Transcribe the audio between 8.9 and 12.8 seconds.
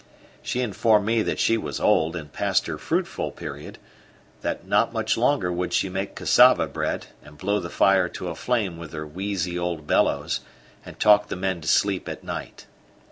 her wheezy old bellows, and talk the men to sleep at night.